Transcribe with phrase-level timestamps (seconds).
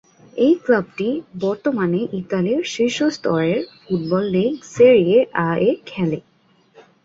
[0.37, 1.09] এই ক্লাবটি
[1.41, 6.19] বর্তমানে ইতালির শীর্ষ স্তরের ফুটবল লীগ সেরিয়ে আ-এ খেলে।